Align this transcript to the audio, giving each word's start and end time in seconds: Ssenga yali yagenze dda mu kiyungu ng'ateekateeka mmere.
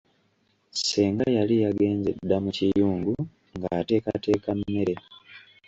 Ssenga 0.73 1.25
yali 1.37 1.55
yagenze 1.63 2.09
dda 2.17 2.37
mu 2.43 2.49
kiyungu 2.57 3.13
ng'ateekateeka 3.57 4.49
mmere. 4.59 4.95